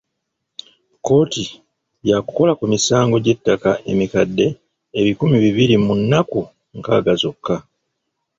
[0.99, 1.43] Kkooti
[2.09, 4.47] yaakukola ku misango gy’ettaka emikadde
[4.99, 6.39] ebikumi bibiri mu nnaku
[6.77, 7.55] nkaaga zokka.